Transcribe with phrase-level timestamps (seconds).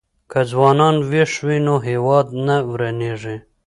[0.31, 3.37] که ځوانان ويښ وي نو هېواد نه ورانېږي.